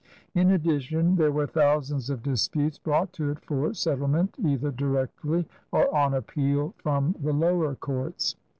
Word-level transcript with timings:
In 0.33 0.49
addition 0.49 1.15
there 1.15 1.31
were 1.31 1.45
thousands 1.45 2.09
of 2.09 2.23
disputes 2.23 2.79
brought 2.79 3.13
to 3.13 3.29
it 3.29 3.39
for 3.45 3.71
settlement 3.75 4.33
either 4.43 4.71
directly 4.71 5.47
or 5.71 5.93
on 5.95 6.15
appeal 6.15 6.73
from 6.79 7.15
the 7.21 7.33
lower 7.33 7.75
courts. 7.75 8.35